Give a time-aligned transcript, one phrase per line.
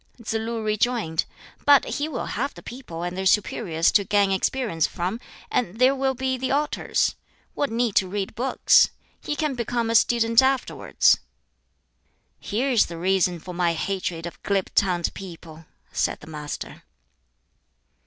[0.19, 1.25] Tsz lu rejoined,
[1.63, 5.19] "But he will have the people and their superiors to gain experience from,
[5.51, 7.13] and there will be the altars;
[7.53, 8.89] what need to read books?
[9.21, 11.19] He can become a student afterwards."
[12.39, 16.81] "Here is the reason for my hatred of glib tongued people," said the Master.